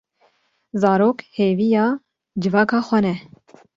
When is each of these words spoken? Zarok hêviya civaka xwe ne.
Zarok 0.81 1.19
hêviya 1.39 1.85
civaka 2.41 2.77
xwe 2.87 2.99
ne. 3.05 3.13